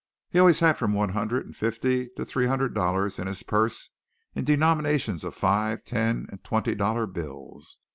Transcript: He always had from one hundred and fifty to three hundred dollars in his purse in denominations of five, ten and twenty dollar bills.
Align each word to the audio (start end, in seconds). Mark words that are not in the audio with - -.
He 0.31 0.39
always 0.39 0.61
had 0.61 0.79
from 0.79 0.93
one 0.93 1.09
hundred 1.09 1.45
and 1.45 1.55
fifty 1.55 2.09
to 2.17 2.25
three 2.25 2.47
hundred 2.47 2.73
dollars 2.73 3.19
in 3.19 3.27
his 3.27 3.43
purse 3.43 3.91
in 4.33 4.43
denominations 4.43 5.23
of 5.23 5.35
five, 5.35 5.85
ten 5.85 6.25
and 6.31 6.43
twenty 6.43 6.73
dollar 6.73 7.05
bills. 7.05 7.79